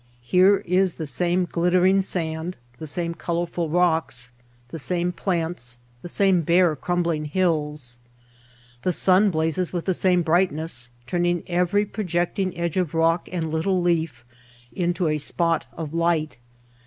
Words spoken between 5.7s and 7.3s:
[IS8] The Mountain Spring the same bare, crumbling